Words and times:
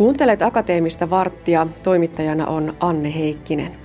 Kuuntelet 0.00 0.42
Akateemista 0.42 1.10
varttia, 1.10 1.66
toimittajana 1.82 2.46
on 2.46 2.74
Anne 2.80 3.14
Heikkinen. 3.14 3.76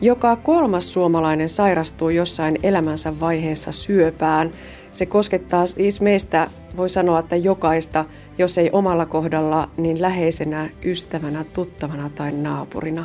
Joka 0.00 0.36
kolmas 0.36 0.92
suomalainen 0.92 1.48
sairastuu 1.48 2.08
jossain 2.08 2.58
elämänsä 2.62 3.20
vaiheessa 3.20 3.72
syöpään. 3.72 4.50
Se 4.90 5.06
koskettaa 5.06 5.66
siis 5.66 6.00
meistä, 6.00 6.50
voi 6.76 6.88
sanoa, 6.88 7.18
että 7.18 7.36
jokaista, 7.36 8.04
jos 8.38 8.58
ei 8.58 8.70
omalla 8.72 9.06
kohdalla, 9.06 9.68
niin 9.76 10.02
läheisenä, 10.02 10.70
ystävänä, 10.84 11.44
tuttavana 11.44 12.10
tai 12.14 12.32
naapurina. 12.32 13.04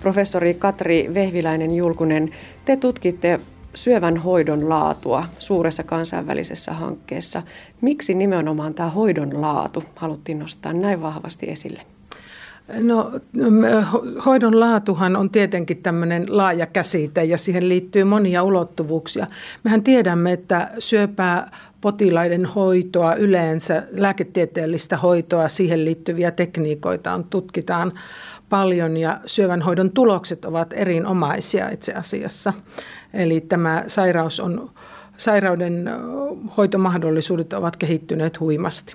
Professori 0.00 0.54
Katri 0.54 1.10
Vehviläinen 1.14 1.74
Julkunen, 1.74 2.30
te 2.64 2.76
tutkitte 2.76 3.40
syövän 3.74 4.16
hoidon 4.16 4.68
laatua 4.68 5.24
suuressa 5.38 5.82
kansainvälisessä 5.82 6.72
hankkeessa. 6.72 7.42
Miksi 7.80 8.14
nimenomaan 8.14 8.74
tämä 8.74 8.88
hoidon 8.88 9.40
laatu 9.40 9.84
haluttiin 9.96 10.38
nostaa 10.38 10.72
näin 10.72 11.02
vahvasti 11.02 11.50
esille? 11.50 11.82
No 12.80 13.12
hoidon 14.26 14.60
laatuhan 14.60 15.16
on 15.16 15.30
tietenkin 15.30 15.82
tämmöinen 15.82 16.36
laaja 16.36 16.66
käsite 16.66 17.24
ja 17.24 17.38
siihen 17.38 17.68
liittyy 17.68 18.04
monia 18.04 18.42
ulottuvuuksia. 18.42 19.26
Mehän 19.64 19.82
tiedämme, 19.82 20.32
että 20.32 20.70
syöpää 20.78 21.50
potilaiden 21.80 22.46
hoitoa 22.46 23.14
yleensä, 23.14 23.82
lääketieteellistä 23.90 24.96
hoitoa, 24.96 25.48
siihen 25.48 25.84
liittyviä 25.84 26.30
tekniikoita 26.30 27.12
on, 27.12 27.24
tutkitaan 27.24 27.92
paljon 28.52 28.96
ja 28.96 29.20
syövän 29.26 29.62
hoidon 29.62 29.90
tulokset 29.90 30.44
ovat 30.44 30.72
erinomaisia 30.72 31.68
itse 31.70 31.92
asiassa. 31.92 32.52
Eli 33.14 33.40
tämä 33.40 33.84
sairaus 33.86 34.40
on, 34.40 34.70
sairauden 35.16 35.90
hoitomahdollisuudet 36.56 37.52
ovat 37.52 37.76
kehittyneet 37.76 38.40
huimasti. 38.40 38.94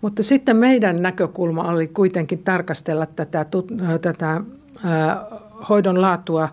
Mutta 0.00 0.22
sitten 0.22 0.56
meidän 0.56 1.02
näkökulma 1.02 1.62
oli 1.62 1.88
kuitenkin 1.88 2.38
tarkastella 2.38 3.06
tätä, 3.06 3.46
tätä 4.02 4.40
hoidon 5.68 6.00
laatua 6.00 6.48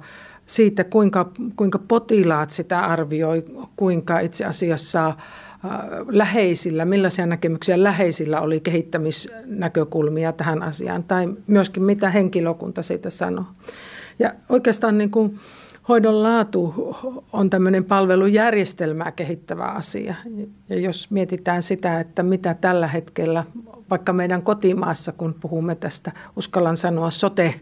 siitä, 0.46 0.84
kuinka, 0.84 1.32
kuinka 1.56 1.80
potilaat 1.88 2.52
sitä 2.52 2.80
arvioi, 2.80 3.46
kuinka 3.76 4.20
itse 4.20 4.46
asiassa 4.46 5.14
läheisillä, 6.08 6.86
millaisia 6.86 7.26
näkemyksiä 7.26 7.84
läheisillä 7.84 8.42
oli 8.42 8.60
kehittämisnäkökulmia 8.60 10.32
tähän 10.32 10.64
asiaan, 10.64 11.04
tai 11.04 11.34
myöskin 11.48 11.84
mitä 11.84 12.10
henkilökunta 12.10 12.82
siitä 12.82 13.10
sanoo. 13.10 13.46
Ja 14.20 14.34
oikeastaan 14.50 14.98
niin 14.98 15.12
kuin 15.12 15.40
hoidon 15.90 16.24
laatu 16.24 16.74
on 17.34 17.50
tämmöinen 17.50 17.86
palvelujärjestelmää 17.86 19.12
kehittävä 19.12 19.66
asia. 19.66 20.16
Ja 20.70 20.80
jos 20.80 21.12
mietitään 21.12 21.64
sitä, 21.64 22.00
että 22.00 22.24
mitä 22.24 22.54
tällä 22.54 22.88
hetkellä, 22.88 23.44
vaikka 23.90 24.14
meidän 24.14 24.42
kotimaassa, 24.42 25.12
kun 25.12 25.36
puhumme 25.42 25.76
tästä, 25.76 26.12
uskallan 26.36 26.78
sanoa 26.78 27.12
sote, 27.12 27.54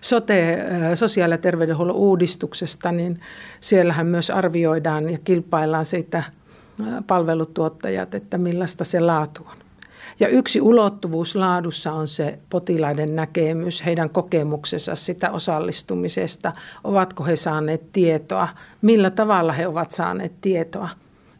sote 0.00 0.58
sosiaali- 0.94 1.34
ja 1.34 1.38
terveydenhuollon 1.38 1.96
uudistuksesta, 1.96 2.92
niin 2.92 3.20
siellähän 3.60 4.06
myös 4.06 4.30
arvioidaan 4.30 5.10
ja 5.10 5.18
kilpaillaan 5.24 5.86
siitä 5.86 6.22
palvelutuottajat, 7.06 8.14
että 8.14 8.38
millaista 8.38 8.84
se 8.84 9.00
laatu 9.00 9.46
on. 9.50 9.56
Ja 10.20 10.28
yksi 10.28 10.60
ulottuvuus 10.60 11.36
laadussa 11.36 11.92
on 11.92 12.08
se 12.08 12.38
potilaiden 12.50 13.16
näkemys, 13.16 13.84
heidän 13.84 14.10
kokemuksensa 14.10 14.94
sitä 14.94 15.30
osallistumisesta. 15.30 16.52
Ovatko 16.84 17.24
he 17.24 17.36
saaneet 17.36 17.92
tietoa, 17.92 18.48
millä 18.82 19.10
tavalla 19.10 19.52
he 19.52 19.66
ovat 19.66 19.90
saaneet 19.90 20.32
tietoa 20.40 20.88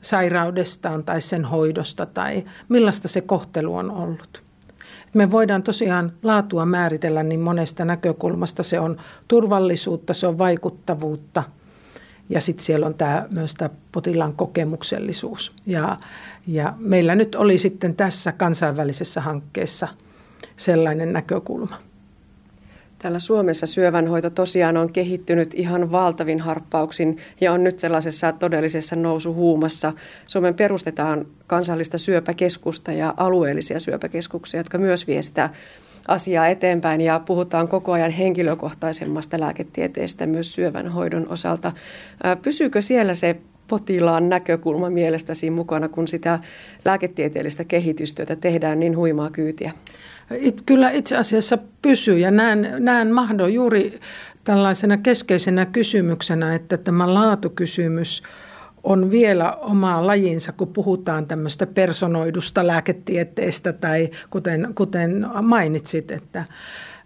sairaudestaan 0.00 1.04
tai 1.04 1.20
sen 1.20 1.44
hoidosta 1.44 2.06
tai 2.06 2.44
millaista 2.68 3.08
se 3.08 3.20
kohtelu 3.20 3.76
on 3.76 3.90
ollut. 3.90 4.42
Me 5.14 5.30
voidaan 5.30 5.62
tosiaan 5.62 6.12
laatua 6.22 6.66
määritellä 6.66 7.22
niin 7.22 7.40
monesta 7.40 7.84
näkökulmasta. 7.84 8.62
Se 8.62 8.80
on 8.80 8.96
turvallisuutta, 9.28 10.14
se 10.14 10.26
on 10.26 10.38
vaikuttavuutta– 10.38 11.42
ja 12.28 12.40
sitten 12.40 12.64
siellä 12.64 12.86
on 12.86 12.94
tämä, 12.94 13.26
myös 13.34 13.54
tämä 13.54 13.70
potilaan 13.92 14.32
kokemuksellisuus. 14.32 15.52
Ja, 15.66 15.96
ja 16.46 16.74
meillä 16.78 17.14
nyt 17.14 17.34
oli 17.34 17.58
sitten 17.58 17.96
tässä 17.96 18.32
kansainvälisessä 18.32 19.20
hankkeessa 19.20 19.88
sellainen 20.56 21.12
näkökulma. 21.12 21.78
Täällä 22.98 23.18
Suomessa 23.18 23.66
syövänhoito 23.66 24.30
tosiaan 24.30 24.76
on 24.76 24.92
kehittynyt 24.92 25.54
ihan 25.54 25.92
valtavin 25.92 26.40
harppauksin 26.40 27.18
ja 27.40 27.52
on 27.52 27.64
nyt 27.64 27.80
sellaisessa 27.80 28.32
todellisessa 28.32 28.96
nousuhuumassa. 28.96 29.92
Suomen 30.26 30.54
perustetaan 30.54 31.26
kansallista 31.46 31.98
syöpäkeskusta 31.98 32.92
ja 32.92 33.14
alueellisia 33.16 33.80
syöpäkeskuksia, 33.80 34.60
jotka 34.60 34.78
myös 34.78 35.06
viestää 35.06 35.54
asiaa 36.08 36.48
eteenpäin 36.48 37.00
ja 37.00 37.20
puhutaan 37.20 37.68
koko 37.68 37.92
ajan 37.92 38.10
henkilökohtaisemmasta 38.10 39.40
lääketieteestä 39.40 40.26
myös 40.26 40.54
syövän 40.54 40.88
hoidon 40.88 41.28
osalta. 41.28 41.72
Pysyykö 42.42 42.82
siellä 42.82 43.14
se 43.14 43.36
potilaan 43.68 44.28
näkökulma 44.28 44.90
mielestäsi 44.90 45.50
mukana, 45.50 45.88
kun 45.88 46.08
sitä 46.08 46.40
lääketieteellistä 46.84 47.64
kehitystyötä 47.64 48.36
tehdään 48.36 48.80
niin 48.80 48.96
huimaa 48.96 49.30
kyytiä? 49.30 49.72
It, 50.38 50.62
kyllä 50.66 50.90
itse 50.90 51.16
asiassa 51.16 51.58
pysyy 51.82 52.18
ja 52.18 52.30
näen, 52.30 52.68
näen 52.78 53.10
mahdon 53.12 53.54
juuri 53.54 54.00
tällaisena 54.44 54.96
keskeisenä 54.96 55.66
kysymyksenä, 55.66 56.54
että 56.54 56.76
tämä 56.76 57.14
laatukysymys– 57.14 58.22
on 58.86 59.10
vielä 59.10 59.52
oma 59.52 60.06
lajinsa, 60.06 60.52
kun 60.52 60.68
puhutaan 60.68 61.26
tämmöistä 61.26 61.66
personoidusta 61.66 62.66
lääketieteestä 62.66 63.72
tai 63.72 64.10
kuten, 64.30 64.68
kuten 64.74 65.26
mainitsit, 65.42 66.10
että, 66.10 66.44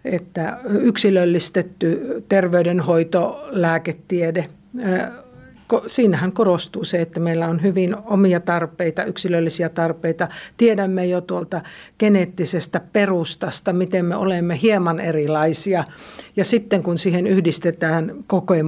että 0.05 0.57
yksilöllistetty 0.65 2.23
terveydenhoito, 2.29 3.47
lääketiede 3.49 4.47
siinähän 5.87 6.31
korostuu 6.31 6.83
se, 6.83 7.01
että 7.01 7.19
meillä 7.19 7.47
on 7.47 7.61
hyvin 7.61 7.95
omia 8.05 8.39
tarpeita, 8.39 9.03
yksilöllisiä 9.03 9.69
tarpeita. 9.69 10.27
Tiedämme 10.57 11.05
jo 11.05 11.21
tuolta 11.21 11.61
geneettisestä 11.99 12.81
perustasta, 12.93 13.73
miten 13.73 14.05
me 14.05 14.15
olemme 14.15 14.59
hieman 14.61 14.99
erilaisia. 14.99 15.83
Ja 16.35 16.45
sitten 16.45 16.83
kun 16.83 16.97
siihen 16.97 17.27
yhdistetään 17.27 18.15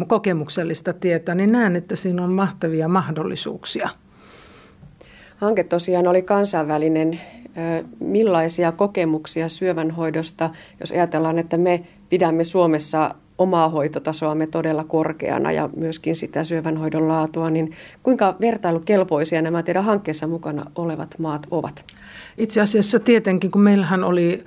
kokemuksellista 0.08 0.94
tietoa, 0.94 1.36
niin 1.36 1.52
näen, 1.52 1.76
että 1.76 1.96
siinä 1.96 2.24
on 2.24 2.32
mahtavia 2.34 2.88
mahdollisuuksia. 2.88 3.90
Hanke 5.38 5.64
tosiaan 5.64 6.08
oli 6.08 6.22
kansainvälinen. 6.22 7.20
Millaisia 8.00 8.72
kokemuksia 8.72 9.50
syövänhoidosta, 9.50 10.50
jos 10.80 10.92
ajatellaan, 10.92 11.38
että 11.38 11.58
me 11.58 11.84
pidämme 12.10 12.44
Suomessa 12.44 13.16
omaa 13.38 13.70
hoitotasoamme 13.70 14.48
todella 14.48 14.84
korkeana 14.84 15.52
ja 15.52 15.70
myöskin 15.76 16.16
sitä 16.16 16.44
syövänhoidon 16.44 17.08
laatua, 17.08 17.50
niin 17.50 17.72
kuinka 18.04 18.36
vertailukelpoisia 18.42 19.42
nämä 19.42 19.64
teidän 19.64 19.84
hankkeessa 19.84 20.28
mukana 20.28 20.66
olevat 20.76 21.16
maat 21.18 21.48
ovat? 21.52 21.86
Itse 22.38 22.62
asiassa 22.62 23.00
tietenkin, 23.00 23.52
kun 23.52 23.62
meillähän 23.62 24.04
oli 24.04 24.44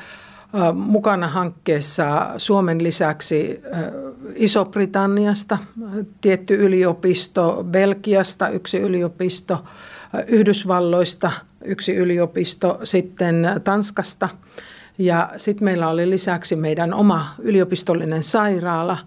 mukana 0.74 1.28
hankkeessa 1.28 2.30
Suomen 2.36 2.82
lisäksi 2.82 3.60
Iso-Britanniasta, 4.34 5.58
tietty 6.20 6.54
yliopisto, 6.54 7.64
Belgiasta 7.70 8.48
yksi 8.48 8.78
yliopisto, 8.78 9.64
Yhdysvalloista 10.26 11.30
yksi 11.64 11.94
yliopisto, 11.94 12.78
sitten 12.82 13.46
Tanskasta– 13.64 14.28
ja 14.98 15.32
sitten 15.36 15.64
meillä 15.64 15.88
oli 15.88 16.10
lisäksi 16.10 16.56
meidän 16.56 16.94
oma 16.94 17.34
yliopistollinen 17.38 18.22
sairaala 18.22 18.98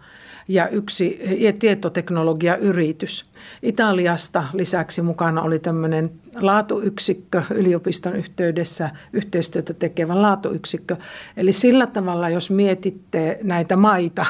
ja 0.49 0.67
yksi 0.67 1.21
tietoteknologiayritys. 1.59 3.25
Italiasta 3.63 4.43
lisäksi 4.53 5.01
mukana 5.01 5.41
oli 5.41 5.59
tämmöinen 5.59 6.11
laatuyksikkö 6.35 7.43
yliopiston 7.51 8.15
yhteydessä 8.15 8.89
yhteistyötä 9.13 9.73
tekevä 9.73 10.21
laatuyksikkö. 10.21 10.95
Eli 11.37 11.53
sillä 11.53 11.87
tavalla, 11.87 12.29
jos 12.29 12.51
mietitte 12.51 13.39
näitä 13.43 13.77
maita, 13.77 14.25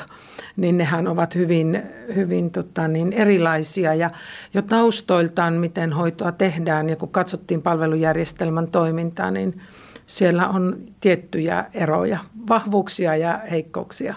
niin 0.58 0.78
nehän 0.78 1.08
ovat 1.08 1.36
hyvin, 1.36 1.84
hyvin 2.16 2.52
tota, 2.52 2.88
niin 2.88 3.14
erilaisia. 3.14 3.94
Ja 3.94 4.10
jo 4.54 4.62
taustoiltaan, 4.62 5.54
miten 5.54 5.94
hoitoa 5.94 6.32
tehdään 6.32 6.90
ja 6.90 6.96
kun 6.96 7.10
katsottiin 7.10 7.62
palvelujärjestelmän 7.62 8.68
toimintaa, 8.68 9.32
niin– 9.32 9.52
siellä 10.10 10.48
on 10.48 10.78
tiettyjä 11.02 11.66
eroja, 11.74 12.20
vahvuuksia 12.50 13.16
ja 13.16 13.40
heikkouksia. 13.52 14.16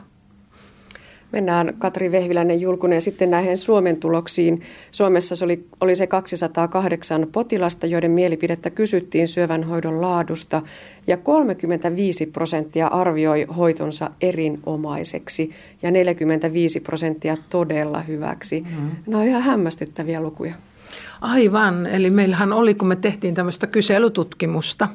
Mennään 1.33 1.75
Katri 1.79 2.13
Vehviläinen 2.13 2.61
Julkunen 2.61 3.01
sitten 3.01 3.31
näihin 3.31 3.59
Suomen 3.59 3.97
tuloksiin. 3.97 4.63
Suomessa 4.91 5.37
se 5.37 5.45
oli, 5.45 5.67
oli 5.81 5.97
se 5.97 6.07
208 6.07 7.27
potilasta, 7.33 7.87
joiden 7.87 8.11
mielipidettä 8.11 8.71
kysyttiin 8.71 9.29
syövänhoidon 9.29 10.01
laadusta 10.01 10.63
ja 11.07 11.17
35 11.17 12.27
prosenttia 12.27 12.87
arvioi 12.87 13.47
hoitonsa 13.57 14.11
erinomaiseksi 14.21 15.51
ja 15.83 15.91
45 15.91 16.81
prosenttia 16.81 17.37
todella 17.51 18.01
hyväksi. 18.01 18.61
Mm. 18.61 18.91
Nämä 19.07 19.23
on 19.23 19.29
ihan 19.29 19.43
hämmästyttäviä 19.43 20.21
lukuja. 20.21 20.55
Aivan, 21.23 21.87
eli 21.87 22.11
meillähän 22.11 22.53
oli, 22.53 22.75
kun 22.75 22.89
me 22.89 22.97
tehtiin 22.97 23.35
tämmöistä 23.35 23.67
kyselytutkimusta, 23.67 24.89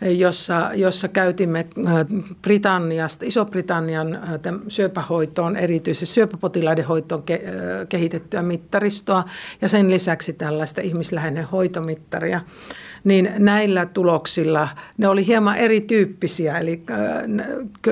jossa, 0.00 0.70
jossa 0.74 1.08
käytimme 1.08 1.66
äh, 1.86 1.94
Britanniasta, 2.42 3.24
Iso-Britannian 3.24 4.14
äh, 4.14 4.20
syöpähoitoon, 4.68 5.56
erityisesti 5.56 6.06
syöpäpotilaiden 6.06 6.84
hoitoon 6.84 7.22
ke, 7.22 7.34
äh, 7.34 7.88
kehitettyä 7.88 8.42
mittaristoa 8.42 9.24
ja 9.62 9.68
sen 9.68 9.90
lisäksi 9.90 10.32
tällaista 10.32 10.80
ihmisläheinen 10.80 11.44
hoitomittaria 11.44 12.40
niin 13.04 13.30
näillä 13.38 13.86
tuloksilla 13.86 14.68
ne 14.98 15.08
oli 15.08 15.26
hieman 15.26 15.56
erityyppisiä. 15.56 16.58
Eli 16.58 16.82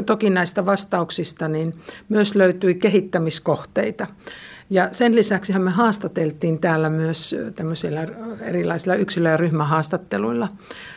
toki 0.06 0.30
näistä 0.30 0.66
vastauksista 0.66 1.48
niin 1.48 1.74
myös 2.08 2.34
löytyi 2.34 2.74
kehittämiskohteita. 2.74 4.06
Ja 4.70 4.88
sen 4.92 5.14
lisäksi 5.14 5.58
me 5.58 5.70
haastateltiin 5.70 6.58
täällä 6.58 6.90
myös 6.90 7.36
tämmöisillä 7.56 8.06
erilaisilla 8.40 8.94
yksilö- 8.94 9.30
ja 9.30 9.36
ryhmähaastatteluilla 9.36 10.48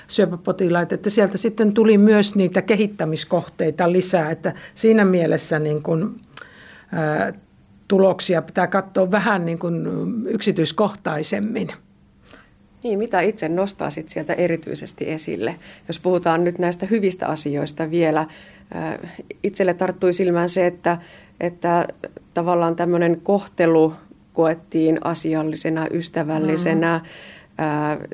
syöpäpotilaita, 0.07 0.95
että 0.95 1.09
sieltä 1.09 1.37
sitten 1.37 1.73
tuli 1.73 1.97
myös 1.97 2.35
niitä 2.35 2.61
kehittämiskohteita 2.61 3.91
lisää, 3.91 4.31
että 4.31 4.53
siinä 4.75 5.05
mielessä 5.05 5.59
niin 5.59 5.83
kuin, 5.83 6.21
ää, 6.91 7.33
tuloksia 7.87 8.41
pitää 8.41 8.67
katsoa 8.67 9.11
vähän 9.11 9.45
niin 9.45 9.59
kuin 9.59 9.87
yksityiskohtaisemmin. 10.27 11.67
Niin, 12.85 12.99
mitä 12.99 13.21
itse 13.21 13.49
nostaisit 13.49 14.09
sieltä 14.09 14.33
erityisesti 14.33 15.11
esille? 15.11 15.55
Jos 15.87 15.99
puhutaan 15.99 16.43
nyt 16.43 16.59
näistä 16.59 16.85
hyvistä 16.85 17.27
asioista 17.27 17.91
vielä, 17.91 18.27
itselle 19.43 19.73
tarttui 19.73 20.13
silmään 20.13 20.49
se, 20.49 20.67
että 20.67 20.97
että 21.39 21.87
tavallaan 22.33 22.75
tämmöinen 22.75 23.21
kohtelu 23.21 23.93
koettiin 24.33 24.99
asiallisena, 25.03 25.87
ystävällisenä. 25.91 27.01
Mm 27.03 27.09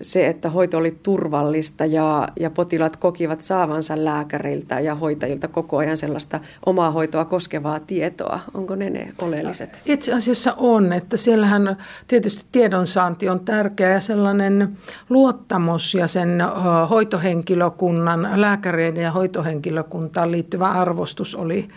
se, 0.02 0.28
että 0.28 0.50
hoito 0.50 0.78
oli 0.78 0.98
turvallista 1.04 1.86
ja, 1.86 2.28
ja 2.40 2.50
potilaat 2.50 2.98
kokivat 2.98 3.42
saavansa 3.42 4.06
lääkäreiltä 4.06 4.80
ja 4.80 4.96
hoitajilta 4.96 5.48
koko 5.48 5.78
ajan 5.78 5.98
sellaista 5.98 6.40
omaa 6.66 6.92
hoitoa 6.92 7.26
koskevaa 7.26 7.80
tietoa. 7.80 8.40
Onko 8.54 8.76
ne 8.76 8.90
ne 8.90 9.14
oleelliset? 9.22 9.82
Itse 9.86 10.14
asiassa 10.14 10.54
on, 10.58 10.94
että 10.94 11.18
siellähän 11.18 11.78
tietysti 12.08 12.46
tiedonsaanti 12.52 13.30
on 13.30 13.40
tärkeä 13.40 13.90
ja 13.90 14.00
sellainen 14.00 14.78
luottamus 15.10 15.94
ja 15.94 16.08
sen 16.08 16.44
hoitohenkilökunnan, 16.90 18.30
lääkäreiden 18.36 19.04
ja 19.04 19.12
hoitohenkilökuntaan 19.12 20.32
liittyvä 20.32 20.72
arvostus 20.72 21.36
oli 21.36 21.68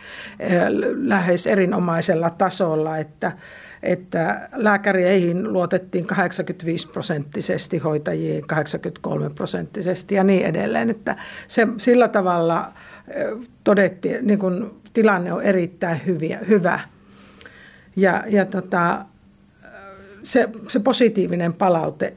lähes 0.94 1.46
erinomaisella 1.46 2.30
tasolla, 2.30 2.98
että 2.98 3.32
että 3.84 4.48
lääkäreihin 4.52 5.52
luotettiin 5.52 6.06
85 6.06 6.88
prosenttisesti, 6.88 7.53
hoitajiin 7.78 8.46
83 8.46 9.30
prosenttisesti 9.30 10.14
ja 10.14 10.24
niin 10.24 10.46
edelleen. 10.46 10.90
Että 10.90 11.16
se, 11.48 11.68
sillä 11.76 12.08
tavalla 12.08 12.72
todettiin, 13.64 14.26
niin 14.26 14.38
kuin 14.38 14.70
tilanne 14.92 15.32
on 15.32 15.42
erittäin 15.42 16.00
hyviä, 16.06 16.40
hyvä. 16.48 16.80
Ja, 17.96 18.24
ja 18.28 18.44
tota, 18.44 19.04
se, 20.22 20.48
se 20.68 20.80
positiivinen 20.80 21.52
palaute 21.52 22.14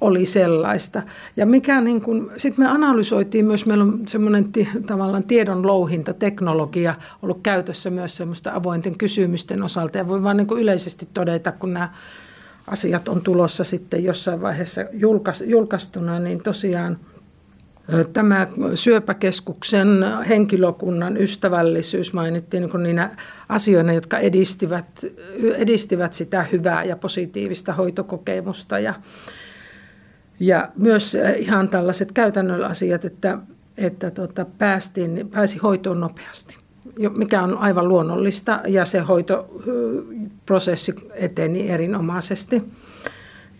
oli 0.00 0.26
sellaista. 0.26 1.02
Ja 1.36 1.46
mikä 1.46 1.80
niin 1.80 2.00
kuin, 2.00 2.30
sitten 2.36 2.64
me 2.64 2.70
analysoitiin 2.70 3.46
myös, 3.46 3.66
meillä 3.66 3.84
on 3.84 4.00
semmoinen 4.08 4.52
t- 4.52 4.86
tavallaan 4.86 5.24
tiedon 5.24 5.66
louhinta, 5.66 6.14
teknologia 6.14 6.94
ollut 7.22 7.40
käytössä 7.42 7.90
myös 7.90 8.16
semmoista 8.16 8.52
avointen 8.54 8.98
kysymysten 8.98 9.62
osalta. 9.62 9.98
Ja 9.98 10.08
voi 10.08 10.22
vaan 10.22 10.36
niin 10.36 10.46
kuin 10.46 10.62
yleisesti 10.62 11.08
todeta, 11.14 11.52
kun 11.52 11.72
nämä 11.72 11.92
asiat 12.66 13.08
on 13.08 13.20
tulossa 13.20 13.64
sitten 13.64 14.04
jossain 14.04 14.40
vaiheessa 14.40 14.84
julkais, 14.92 15.44
julkaistuna, 15.46 16.18
niin 16.18 16.42
tosiaan 16.42 16.98
Tämä 18.12 18.46
syöpäkeskuksen 18.74 20.04
henkilökunnan 20.28 21.16
ystävällisyys 21.16 22.12
mainittiin 22.12 22.62
niin 22.62 22.82
niinä 22.82 23.16
asioina, 23.48 23.92
jotka 23.92 24.18
edistivät, 24.18 25.04
edistivät 25.56 26.12
sitä 26.12 26.42
hyvää 26.42 26.84
ja 26.84 26.96
positiivista 26.96 27.72
hoitokokemusta. 27.72 28.78
Ja, 28.78 28.94
ja 30.40 30.68
myös 30.76 31.16
ihan 31.36 31.68
tällaiset 31.68 32.12
käytännön 32.12 32.64
asiat, 32.64 33.04
että, 33.04 33.38
että 33.76 34.10
tota, 34.10 34.46
päästiin, 34.58 35.28
pääsi 35.30 35.58
hoitoon 35.58 36.00
nopeasti, 36.00 36.56
mikä 37.16 37.42
on 37.42 37.58
aivan 37.58 37.88
luonnollista 37.88 38.60
ja 38.66 38.84
se 38.84 39.00
hoitoprosessi 40.44 40.94
eteni 41.14 41.70
erinomaisesti 41.70 42.62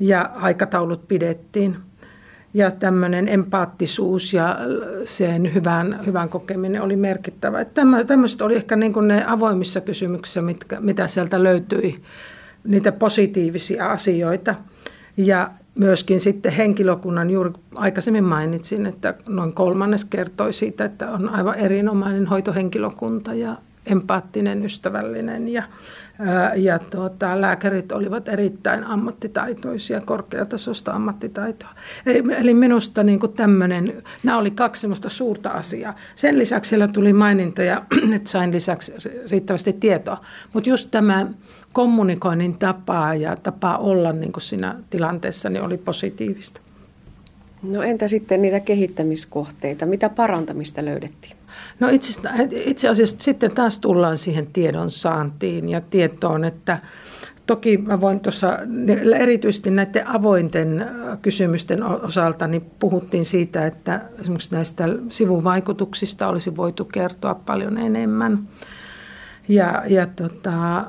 ja 0.01 0.31
aikataulut 0.35 1.09
pidettiin. 1.09 1.77
Ja 2.55 2.71
tämmöinen 2.71 3.29
empaattisuus 3.29 4.33
ja 4.33 4.59
sen 5.05 5.55
hyvän, 5.55 6.01
hyvän 6.07 6.29
kokeminen 6.29 6.83
oli 6.83 6.97
merkittävä. 6.97 7.65
Tämmöiset 8.07 8.43
oli 8.43 8.57
ehkä 8.57 8.77
niin 8.77 8.93
kuin 8.93 9.09
ne 9.09 9.25
avoimissa 9.27 9.81
kysymyksissä, 9.81 10.43
mitkä, 10.43 10.81
mitä 10.81 11.07
sieltä 11.07 11.43
löytyi, 11.43 12.03
niitä 12.65 12.93
positiivisia 12.93 13.87
asioita. 13.87 14.55
Ja 15.17 15.51
myöskin 15.79 16.21
sitten 16.21 16.53
henkilökunnan, 16.53 17.31
juuri 17.31 17.51
aikaisemmin 17.75 18.25
mainitsin, 18.25 18.87
että 18.87 19.15
noin 19.29 19.53
kolmannes 19.53 20.05
kertoi 20.05 20.53
siitä, 20.53 20.85
että 20.85 21.11
on 21.11 21.29
aivan 21.29 21.55
erinomainen 21.55 22.27
hoitohenkilökunta 22.27 23.35
ja 23.35 23.57
empaattinen, 23.87 24.65
ystävällinen 24.65 25.49
ja, 25.49 25.63
ja 26.57 26.79
tuota, 26.79 27.41
lääkärit 27.41 27.93
olivat 27.93 28.29
erittäin 28.29 28.85
ammattitaitoisia, 28.85 30.01
korkeatasosta 30.01 30.93
ammattitaitoa. 30.93 31.69
Eli, 32.39 32.55
minusta 32.55 33.03
niin 33.05 33.21
kuin 33.21 33.33
tämmöinen, 33.33 34.03
nämä 34.23 34.39
oli 34.39 34.51
kaksi 34.51 34.81
semmoista 34.81 35.09
suurta 35.09 35.51
asiaa. 35.51 35.95
Sen 36.15 36.39
lisäksi 36.39 36.69
siellä 36.69 36.89
tuli 36.89 37.13
mainintoja, 37.13 37.83
että 38.17 38.31
sain 38.31 38.53
lisäksi 38.53 38.93
riittävästi 39.31 39.73
tietoa, 39.73 40.19
mutta 40.53 40.71
just 40.71 40.89
tämä 40.91 41.27
kommunikoinnin 41.73 42.59
tapaa 42.59 43.15
ja 43.15 43.37
tapaa 43.37 43.79
olla 43.79 44.13
niin 44.13 44.33
kuin 44.33 44.43
siinä 44.43 44.77
tilanteessa 44.91 45.51
niin 45.51 45.63
oli 45.63 45.79
positiivista. 45.79 46.64
No 47.65 47.83
entä 47.83 48.09
sitten 48.09 48.43
niitä 48.43 48.61
kehittämiskohteita? 48.61 49.87
Mitä 49.87 50.09
parantamista 50.09 50.85
löydettiin? 50.85 51.37
No 51.81 51.89
itse, 51.89 52.21
itse 52.53 52.89
asiassa 52.89 53.17
sitten 53.21 53.55
taas 53.55 53.81
tullaan 53.81 54.17
siihen 54.17 54.47
tiedon 54.47 54.91
saantiin 54.91 55.69
ja 55.69 55.81
tietoon, 55.81 56.45
että 56.45 56.79
toki 57.47 57.77
mä 57.77 58.01
voin 58.01 58.21
tuossa 58.21 58.59
erityisesti 59.19 59.71
näiden 59.71 60.09
avointen 60.09 60.87
kysymysten 61.23 61.83
osalta 61.83 62.47
niin 62.47 62.67
puhuttiin 62.79 63.25
siitä, 63.25 63.67
että 63.67 64.01
esimerkiksi 64.21 64.55
näistä 64.55 64.85
sivuvaikutuksista 65.09 66.29
olisi 66.29 66.57
voitu 66.57 66.85
kertoa 66.85 67.35
paljon 67.35 67.79
enemmän. 67.79 68.49
Ja, 69.49 69.83
ja 69.89 70.07
tota, 70.07 70.85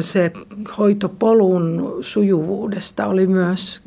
se 0.00 0.32
hoitopolun 0.78 1.96
sujuvuudesta 2.00 3.06
oli 3.06 3.26
myös 3.26 3.85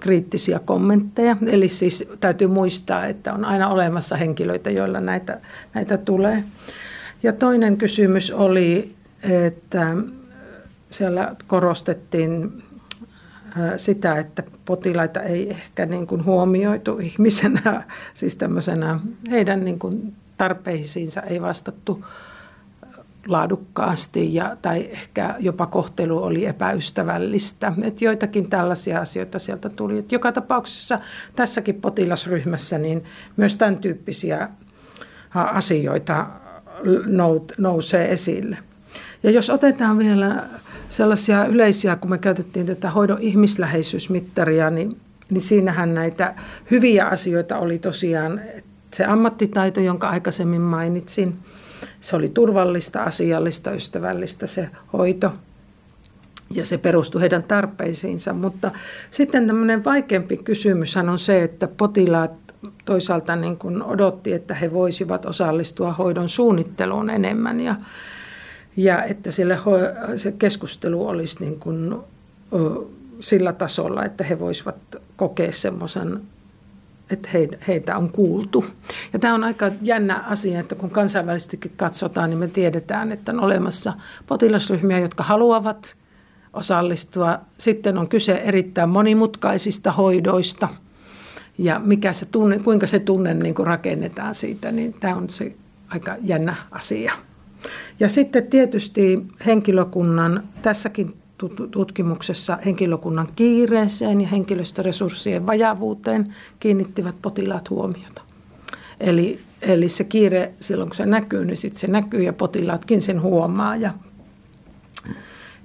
kriittisiä 0.00 0.58
kommentteja. 0.58 1.36
Eli 1.46 1.68
siis 1.68 2.08
täytyy 2.20 2.48
muistaa, 2.48 3.06
että 3.06 3.32
on 3.32 3.44
aina 3.44 3.68
olemassa 3.68 4.16
henkilöitä, 4.16 4.70
joilla 4.70 5.00
näitä, 5.00 5.40
näitä 5.74 5.98
tulee. 5.98 6.44
Ja 7.22 7.32
toinen 7.32 7.76
kysymys 7.76 8.30
oli, 8.30 8.94
että 9.22 9.96
siellä 10.90 11.36
korostettiin 11.46 12.62
sitä, 13.76 14.14
että 14.14 14.42
potilaita 14.64 15.20
ei 15.20 15.50
ehkä 15.50 15.86
niin 15.86 16.06
kuin 16.06 16.24
huomioitu 16.24 16.98
ihmisenä, 16.98 17.84
siis 18.14 18.36
tämmöisenä 18.36 19.00
heidän 19.30 19.64
niin 19.64 19.78
kuin 19.78 20.14
tarpeisiinsa 20.36 21.22
ei 21.22 21.42
vastattu 21.42 22.04
laadukkaasti 23.26 24.34
ja, 24.34 24.56
tai 24.62 24.88
ehkä 24.90 25.34
jopa 25.38 25.66
kohtelu 25.66 26.22
oli 26.22 26.46
epäystävällistä. 26.46 27.72
Et 27.82 28.02
joitakin 28.02 28.50
tällaisia 28.50 29.00
asioita 29.00 29.38
sieltä 29.38 29.68
tuli. 29.68 29.98
Et 29.98 30.12
joka 30.12 30.32
tapauksessa 30.32 30.98
tässäkin 31.36 31.74
potilasryhmässä 31.74 32.78
niin 32.78 33.04
myös 33.36 33.56
tämän 33.56 33.76
tyyppisiä 33.76 34.48
asioita 35.34 36.26
nousee 37.58 38.12
esille. 38.12 38.58
Ja 39.22 39.30
jos 39.30 39.50
otetaan 39.50 39.98
vielä 39.98 40.44
sellaisia 40.88 41.46
yleisiä, 41.46 41.96
kun 41.96 42.10
me 42.10 42.18
käytettiin 42.18 42.66
tätä 42.66 42.90
hoidon 42.90 43.18
ihmisläheisyysmittaria, 43.20 44.70
niin, 44.70 44.96
niin 45.30 45.40
siinähän 45.40 45.94
näitä 45.94 46.34
hyviä 46.70 47.06
asioita 47.06 47.58
oli 47.58 47.78
tosiaan 47.78 48.40
se 48.92 49.04
ammattitaito, 49.04 49.80
jonka 49.80 50.08
aikaisemmin 50.08 50.60
mainitsin– 50.60 51.36
se 52.00 52.16
oli 52.16 52.28
turvallista, 52.28 53.02
asiallista, 53.02 53.72
ystävällistä 53.72 54.46
se 54.46 54.70
hoito 54.92 55.32
ja 56.54 56.66
se 56.66 56.78
perustui 56.78 57.20
heidän 57.20 57.42
tarpeisiinsa. 57.42 58.32
Mutta 58.32 58.70
sitten 59.10 59.46
tämmöinen 59.46 59.84
vaikeampi 59.84 60.36
kysymys 60.36 60.96
on 60.96 61.18
se, 61.18 61.42
että 61.42 61.68
potilaat 61.68 62.32
toisaalta 62.84 63.36
niin 63.36 63.56
kuin 63.56 63.84
odotti, 63.84 64.32
että 64.32 64.54
he 64.54 64.72
voisivat 64.72 65.26
osallistua 65.26 65.92
hoidon 65.92 66.28
suunnitteluun 66.28 67.10
enemmän 67.10 67.60
ja, 67.60 67.76
ja 68.76 69.02
että 69.02 69.30
sille 69.30 69.58
se 70.16 70.32
keskustelu 70.32 71.08
olisi 71.08 71.36
niin 71.40 71.60
kuin 71.60 71.94
sillä 73.20 73.52
tasolla, 73.52 74.04
että 74.04 74.24
he 74.24 74.38
voisivat 74.38 74.76
kokea 75.16 75.52
semmoisen 75.52 76.20
että 77.10 77.28
heitä 77.68 77.96
on 77.96 78.10
kuultu. 78.10 78.64
Ja 79.12 79.18
tämä 79.18 79.34
on 79.34 79.44
aika 79.44 79.70
jännä 79.82 80.24
asia, 80.28 80.60
että 80.60 80.74
kun 80.74 80.90
kansainvälisestikin 80.90 81.72
katsotaan, 81.76 82.30
niin 82.30 82.38
me 82.38 82.48
tiedetään, 82.48 83.12
että 83.12 83.32
on 83.32 83.40
olemassa 83.40 83.92
potilasryhmiä, 84.26 84.98
jotka 84.98 85.24
haluavat 85.24 85.96
osallistua. 86.52 87.38
Sitten 87.58 87.98
on 87.98 88.08
kyse 88.08 88.34
erittäin 88.34 88.88
monimutkaisista 88.88 89.92
hoidoista 89.92 90.68
ja 91.58 91.78
mikä 91.84 92.12
se 92.12 92.26
tunne, 92.26 92.58
kuinka 92.58 92.86
se 92.86 92.98
tunne 92.98 93.34
niin 93.34 93.54
kuin 93.54 93.66
rakennetaan 93.66 94.34
siitä, 94.34 94.72
niin 94.72 94.94
tämä 95.00 95.16
on 95.16 95.30
se 95.30 95.52
aika 95.88 96.16
jännä 96.22 96.56
asia. 96.70 97.12
Ja 98.00 98.08
sitten 98.08 98.46
tietysti 98.46 99.26
henkilökunnan, 99.46 100.48
tässäkin 100.62 101.14
tutkimuksessa 101.70 102.58
henkilökunnan 102.64 103.28
kiireeseen 103.36 104.20
ja 104.20 104.28
henkilöstöresurssien 104.28 105.46
vajavuuteen 105.46 106.26
kiinnittivät 106.60 107.14
potilaat 107.22 107.70
huomiota. 107.70 108.22
Eli, 109.00 109.40
eli 109.62 109.88
se 109.88 110.04
kiire 110.04 110.52
silloin 110.60 110.88
kun 110.88 110.96
se 110.96 111.06
näkyy, 111.06 111.44
niin 111.44 111.56
sitten 111.56 111.80
se 111.80 111.86
näkyy 111.86 112.22
ja 112.22 112.32
potilaatkin 112.32 113.00
sen 113.00 113.22
huomaa. 113.22 113.76
Ja, 113.76 113.92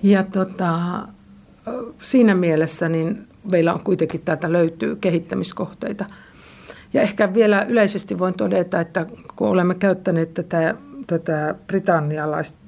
ja 0.04 0.24
tota, 0.24 0.80
siinä 2.02 2.36
mielessä 2.36 2.90
niin 2.90 3.28
meillä 3.52 3.74
on 3.74 3.84
kuitenkin 3.84 4.22
täältä 4.22 4.52
löytyy 4.52 4.96
kehittämiskohteita. 4.96 6.06
Ja 6.94 7.02
ehkä 7.02 7.34
vielä 7.34 7.66
yleisesti 7.70 8.20
voin 8.20 8.34
todeta, 8.38 8.80
että 8.80 9.06
kun 9.36 9.48
olemme 9.48 9.76
käyttäneet 9.76 10.34
tätä, 10.34 10.76
tätä 11.08 11.56
britannialaista 11.68 12.63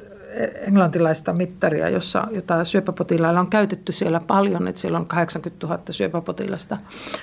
englantilaista 0.68 1.34
mittaria, 1.34 1.90
jossa, 1.90 2.28
jota 2.32 2.64
syöpäpotilailla 2.64 3.40
on 3.40 3.50
käytetty 3.50 3.92
siellä 3.92 4.20
paljon, 4.20 4.68
että 4.68 4.82
siellä 4.82 5.00
on 5.00 5.06
80 5.06 5.68
000 5.68 5.84
syöpäpotilasta 5.90 6.78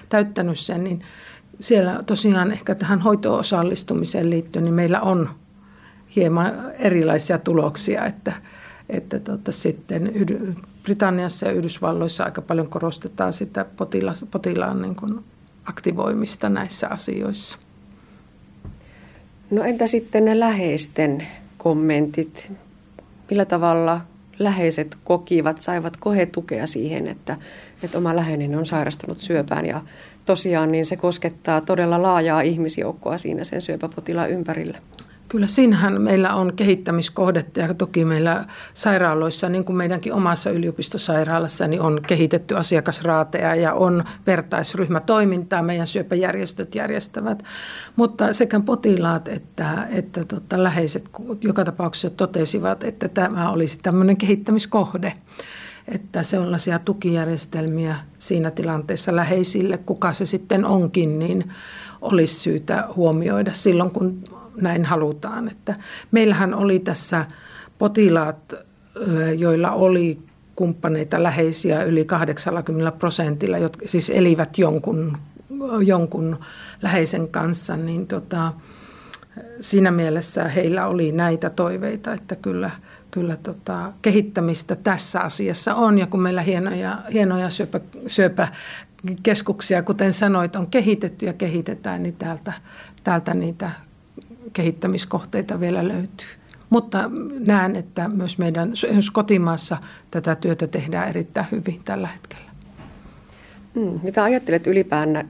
täyttänyt 0.08 0.58
sen, 0.58 0.84
niin 0.84 1.02
siellä 1.60 2.00
tosiaan 2.06 2.52
ehkä 2.52 2.74
tähän 2.74 3.00
hoitoon 3.00 3.38
osallistumiseen 3.38 4.30
liittyen, 4.30 4.64
niin 4.64 4.74
meillä 4.74 5.00
on 5.00 5.30
hieman 6.16 6.72
erilaisia 6.78 7.38
tuloksia, 7.38 8.06
että, 8.06 8.32
että 8.88 9.20
tota, 9.20 9.52
sitten 9.52 10.12
Britanniassa 10.82 11.46
ja 11.46 11.52
Yhdysvalloissa 11.52 12.24
aika 12.24 12.42
paljon 12.42 12.68
korostetaan 12.68 13.32
sitä 13.32 13.64
potilas, 13.76 14.26
potilaan 14.30 14.82
niin 14.82 14.96
kuin 14.96 15.24
aktivoimista 15.64 16.48
näissä 16.48 16.88
asioissa. 16.88 17.58
No 19.50 19.62
entä 19.62 19.86
sitten 19.86 20.24
ne 20.24 20.40
läheisten 20.40 21.26
kommentit? 21.58 22.52
Millä 23.32 23.44
tavalla 23.44 24.00
läheiset 24.38 24.98
kokivat, 25.04 25.60
saivat 25.60 25.96
he 26.16 26.26
tukea 26.26 26.66
siihen, 26.66 27.06
että, 27.06 27.36
että 27.82 27.98
oma 27.98 28.16
läheinen 28.16 28.58
on 28.58 28.66
sairastunut 28.66 29.18
syöpään 29.18 29.66
ja 29.66 29.80
tosiaan 30.26 30.72
niin 30.72 30.86
se 30.86 30.96
koskettaa 30.96 31.60
todella 31.60 32.02
laajaa 32.02 32.40
ihmisjoukkoa 32.40 33.18
siinä 33.18 33.44
sen 33.44 33.62
syöpäpotilaan 33.62 34.30
ympärillä. 34.30 34.78
Kyllä 35.32 35.46
siinähän 35.46 36.02
meillä 36.02 36.34
on 36.34 36.52
kehittämiskohdetta 36.56 37.60
ja 37.60 37.74
toki 37.74 38.04
meillä 38.04 38.44
sairaaloissa, 38.74 39.48
niin 39.48 39.64
kuin 39.64 39.76
meidänkin 39.76 40.12
omassa 40.12 40.50
yliopistosairaalassa, 40.50 41.68
niin 41.68 41.80
on 41.80 42.00
kehitetty 42.06 42.56
asiakasraateja 42.56 43.54
ja 43.54 43.74
on 43.74 44.04
vertaisryhmätoimintaa, 44.26 45.62
meidän 45.62 45.86
syöpäjärjestöt 45.86 46.74
järjestävät. 46.74 47.42
Mutta 47.96 48.32
sekä 48.32 48.60
potilaat 48.60 49.28
että, 49.28 49.86
että 49.90 50.24
tota, 50.24 50.62
läheiset 50.62 51.08
joka 51.40 51.64
tapauksessa 51.64 52.10
totesivat, 52.10 52.84
että 52.84 53.08
tämä 53.08 53.50
olisi 53.50 53.78
tämmöinen 53.82 54.16
kehittämiskohde 54.16 55.12
että 55.88 56.22
sellaisia 56.22 56.78
tukijärjestelmiä 56.78 57.96
siinä 58.18 58.50
tilanteessa 58.50 59.16
läheisille, 59.16 59.78
kuka 59.78 60.12
se 60.12 60.26
sitten 60.26 60.64
onkin, 60.64 61.18
niin 61.18 61.52
olisi 62.00 62.40
syytä 62.40 62.88
huomioida 62.96 63.52
silloin, 63.52 63.90
kun 63.90 64.24
näin 64.60 64.84
halutaan. 64.84 65.48
Että 65.48 65.76
meillähän 66.10 66.54
oli 66.54 66.78
tässä 66.78 67.26
potilaat, 67.78 68.54
joilla 69.38 69.70
oli 69.70 70.18
kumppaneita 70.56 71.22
läheisiä 71.22 71.84
yli 71.84 72.04
80 72.04 72.98
prosentilla, 72.98 73.58
jotka 73.58 73.88
siis 73.88 74.10
elivät 74.10 74.58
jonkun, 74.58 75.18
jonkun 75.84 76.38
läheisen 76.82 77.28
kanssa, 77.28 77.76
niin 77.76 78.06
tota, 78.06 78.52
siinä 79.60 79.90
mielessä 79.90 80.48
heillä 80.48 80.86
oli 80.86 81.12
näitä 81.12 81.50
toiveita, 81.50 82.12
että 82.12 82.36
kyllä, 82.36 82.70
kyllä 83.10 83.36
tota, 83.36 83.92
kehittämistä 84.02 84.76
tässä 84.76 85.20
asiassa 85.20 85.74
on. 85.74 85.98
Ja 85.98 86.06
kun 86.06 86.22
meillä 86.22 86.42
hienoja, 86.42 86.98
hienoja 87.12 87.50
syöpä, 87.50 87.80
syöpäkeskuksia, 88.06 89.82
kuten 89.82 90.12
sanoit, 90.12 90.56
on 90.56 90.66
kehitetty 90.66 91.26
ja 91.26 91.32
kehitetään, 91.32 92.02
niin 92.02 92.16
täältä, 92.16 92.52
täältä 93.04 93.34
niitä 93.34 93.70
kehittämiskohteita 94.52 95.60
vielä 95.60 95.88
löytyy. 95.88 96.28
Mutta 96.70 97.10
näen, 97.46 97.76
että 97.76 98.08
myös 98.08 98.38
meidän 98.38 98.72
kotimaassa 99.12 99.76
tätä 100.10 100.34
työtä 100.34 100.66
tehdään 100.66 101.08
erittäin 101.08 101.46
hyvin 101.50 101.80
tällä 101.84 102.08
hetkellä. 102.08 102.50
Hmm, 103.74 104.00
mitä 104.02 104.24
ajattelet 104.24 104.66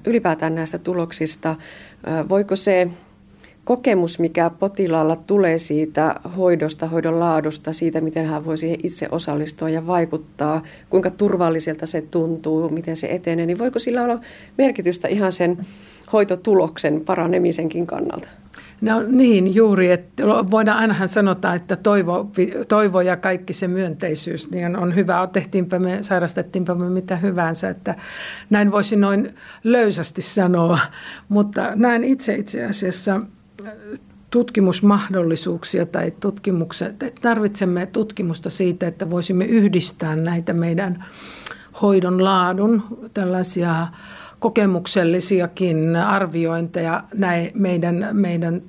ylipäätään 0.07 0.55
näistä 0.55 0.79
tuloksista? 0.79 1.57
Voiko 2.29 2.57
se 2.57 2.91
kokemus, 3.65 4.19
mikä 4.19 4.51
potilaalla 4.51 5.17
tulee 5.17 5.59
siitä 5.59 6.15
hoidosta, 6.37 6.87
hoidon 6.87 7.21
laadusta, 7.21 7.73
siitä, 7.73 8.01
miten 8.01 8.27
hän 8.27 8.45
voi 8.45 8.59
siihen 8.59 8.79
itse 8.83 9.09
osallistua 9.11 9.69
ja 9.69 9.87
vaikuttaa, 9.87 10.63
kuinka 10.91 11.11
turvalliselta 11.11 11.87
se 11.87 12.03
tuntuu, 12.03 12.69
miten 12.69 12.97
se 12.97 13.07
etenee, 13.07 13.47
niin 13.47 13.59
voiko 13.59 13.79
sillä 13.79 14.03
olla 14.03 14.21
merkitystä 14.59 15.09
ihan 15.09 15.33
sen 15.33 15.67
hoitotuloksen 16.13 17.01
paranemisenkin 17.01 17.87
kannalta? 17.87 18.29
No 18.83 19.03
niin, 19.09 19.55
juuri. 19.55 19.91
Että 19.91 20.27
voidaan 20.27 20.79
ainahan 20.79 21.09
sanota, 21.09 21.55
että 21.55 21.77
toivo, 21.77 22.31
toivo 22.69 23.01
ja 23.01 23.17
kaikki 23.17 23.53
se 23.53 23.69
myönteisyys 23.69 24.51
niin 24.51 24.77
on 24.77 24.95
hyvä. 24.95 25.29
Tehtiinpä 25.33 25.79
me, 25.79 25.99
sairastettiinpä 26.03 26.75
me 26.75 26.91
mitä 26.91 27.17
hyvänsä, 27.17 27.69
että 27.69 27.95
näin 28.51 28.73
voisi 28.73 28.97
noin 28.97 29.35
löysästi 29.65 30.23
sanoa. 30.23 30.79
Mutta 31.29 31.73
näen 31.75 32.05
itse 32.05 32.35
itse 32.35 32.65
asiassa 32.65 33.21
äh, 33.67 33.73
tutkimusmahdollisuuksia 34.31 35.87
tai 35.87 36.13
tutkimukset, 36.21 37.03
että 37.03 37.21
tarvitsemme 37.21 37.87
tutkimusta 37.87 38.51
siitä, 38.51 38.87
että 38.87 39.11
voisimme 39.11 39.45
yhdistää 39.45 40.17
näitä 40.17 40.53
meidän 40.53 41.05
hoidon 41.83 42.25
laadun 42.25 42.83
tällaisia 43.15 43.87
kokemuksellisiakin 44.43 45.97
arviointeja 45.97 47.03
näin 47.15 47.51
meidän, 47.55 48.09
meidän 48.13 48.63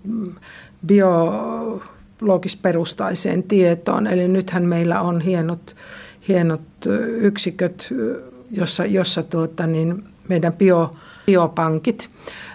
biologisperustaiseen 0.87 3.43
tietoon. 3.43 4.07
Eli 4.07 4.27
nythän 4.27 4.65
meillä 4.65 5.01
on 5.01 5.21
hienot, 5.21 5.75
hienot 6.27 6.61
yksiköt, 7.07 7.93
jossa, 8.51 8.85
jossa 8.85 9.23
tuota, 9.23 9.67
niin 9.67 10.03
meidän 10.27 10.53
bio, 10.53 10.91
biopankit, 11.25 12.09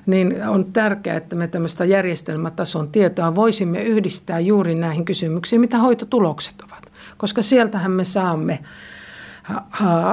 niin 0.06 0.48
on 0.48 0.72
tärkeää, 0.72 1.16
että 1.16 1.36
me 1.36 1.48
tämmöistä 1.48 1.84
järjestelmätason 1.84 2.88
tietoa 2.88 3.34
voisimme 3.34 3.82
yhdistää 3.82 4.40
juuri 4.40 4.74
näihin 4.74 5.04
kysymyksiin, 5.04 5.60
mitä 5.60 5.78
hoitotulokset 5.78 6.54
ovat. 6.60 6.92
Koska 7.16 7.42
sieltähän 7.42 7.90
me 7.90 8.04
saamme 8.04 8.58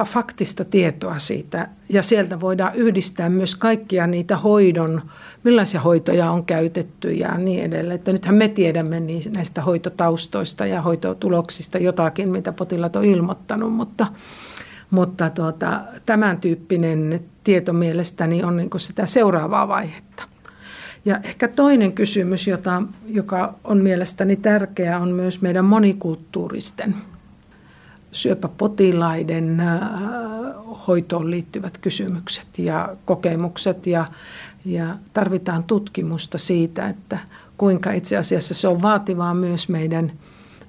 faktista 0.06 0.64
tietoa 0.64 1.18
siitä. 1.18 1.68
Ja 1.88 2.02
sieltä 2.02 2.40
voidaan 2.40 2.74
yhdistää 2.74 3.28
myös 3.28 3.56
kaikkia 3.56 4.06
niitä 4.06 4.36
hoidon, 4.36 5.02
millaisia 5.44 5.80
hoitoja 5.80 6.30
on 6.30 6.44
käytetty 6.44 7.12
ja 7.12 7.38
niin 7.38 7.64
edelleen. 7.64 7.94
Että 7.94 8.12
nythän 8.12 8.34
me 8.34 8.48
tiedämme 8.48 9.02
näistä 9.34 9.62
hoitotaustoista 9.62 10.66
ja 10.66 10.82
hoitotuloksista 10.82 11.78
jotakin, 11.78 12.32
mitä 12.32 12.52
potilaat 12.52 12.96
on 12.96 13.04
ilmoittanut, 13.04 13.72
mutta, 13.72 14.06
mutta 14.90 15.30
tuota, 15.30 15.80
tämän 16.06 16.40
tyyppinen 16.40 17.20
tieto 17.44 17.72
mielestäni 17.72 18.44
on 18.44 18.56
niin 18.56 18.70
sitä 18.76 19.06
seuraavaa 19.06 19.68
vaihetta. 19.68 20.22
Ja 21.04 21.20
ehkä 21.22 21.48
toinen 21.48 21.92
kysymys, 21.92 22.46
jota, 22.46 22.82
joka 23.06 23.54
on 23.64 23.78
mielestäni 23.78 24.36
tärkeä, 24.36 24.98
on 24.98 25.08
myös 25.08 25.42
meidän 25.42 25.64
monikulttuuristen– 25.64 26.94
syöpäpotilaiden 28.16 29.60
äh, 29.60 29.80
hoitoon 30.86 31.30
liittyvät 31.30 31.78
kysymykset 31.78 32.58
ja 32.58 32.96
kokemukset 33.04 33.86
ja, 33.86 34.06
ja 34.64 34.96
tarvitaan 35.12 35.64
tutkimusta 35.64 36.38
siitä, 36.38 36.88
että 36.88 37.18
kuinka 37.58 37.92
itse 37.92 38.16
asiassa 38.16 38.54
se 38.54 38.68
on 38.68 38.82
vaativaa 38.82 39.34
myös 39.34 39.68
meidän 39.68 40.12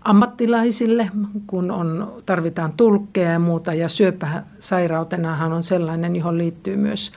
ammattilaisille, 0.01 1.11
kun 1.47 1.71
on, 1.71 2.13
tarvitaan 2.25 2.73
tulkkeja 2.77 3.31
ja 3.31 3.39
muuta. 3.39 3.73
Ja 3.73 3.89
syöpäsairautenahan 3.89 5.53
on 5.53 5.63
sellainen, 5.63 6.15
johon 6.15 6.37
liittyy 6.37 6.77
myös 6.77 7.11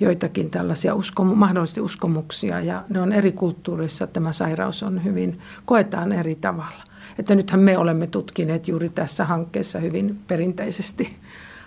joitakin 0.00 0.50
tällaisia 0.50 0.94
uskomu, 0.94 1.34
mahdollisesti 1.34 1.80
uskomuksia 1.80 2.60
ja 2.60 2.84
ne 2.88 3.00
on 3.00 3.12
eri 3.12 3.32
kulttuurissa. 3.32 4.06
Tämä 4.06 4.32
sairaus 4.32 4.82
on 4.82 5.04
hyvin, 5.04 5.40
koetaan 5.64 6.12
eri 6.12 6.34
tavalla. 6.34 6.91
Että 7.18 7.34
nythän 7.34 7.60
me 7.60 7.78
olemme 7.78 8.06
tutkineet 8.06 8.68
juuri 8.68 8.88
tässä 8.88 9.24
hankkeessa 9.24 9.78
hyvin 9.78 10.20
perinteisesti 10.28 11.16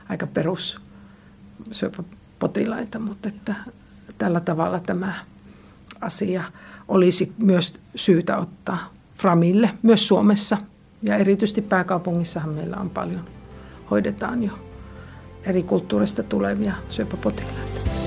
aika 0.10 0.28
perus 0.28 0.82
syöpäpotilaita, 1.72 3.00
mutta 3.00 3.30
että 3.30 3.56
tällä 4.18 4.40
tavalla 4.40 4.80
tämä 4.80 5.14
asia 6.02 6.44
olisi 6.88 7.34
myös 7.38 7.74
syytä 7.96 8.38
ottaa 8.38 8.94
Framille, 9.18 9.70
myös 9.82 10.08
Suomessa. 10.08 10.58
Ja 11.02 11.16
erityisesti 11.16 11.62
pääkaupungissahan 11.62 12.56
meillä 12.56 12.78
on 12.78 12.90
paljon, 12.90 13.26
hoidetaan 13.92 14.44
jo 14.44 14.52
eri 15.44 15.64
kulttuurista 15.64 16.24
tulevia 16.24 16.74
syöpäpotilaita. 16.90 18.05